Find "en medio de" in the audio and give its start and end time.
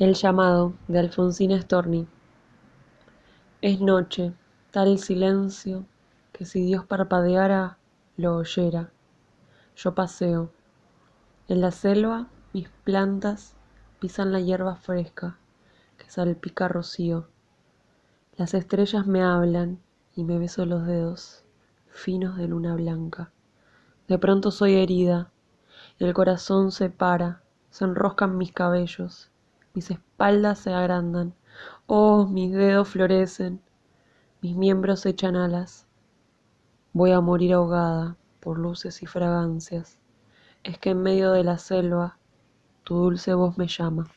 40.90-41.44